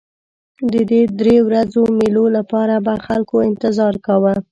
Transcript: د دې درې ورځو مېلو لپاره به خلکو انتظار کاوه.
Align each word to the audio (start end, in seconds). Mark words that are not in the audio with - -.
د 0.71 0.73
دې 0.89 1.01
درې 1.19 1.37
ورځو 1.47 1.81
مېلو 1.97 2.25
لپاره 2.37 2.75
به 2.85 2.93
خلکو 3.05 3.35
انتظار 3.49 3.93
کاوه. 4.05 4.33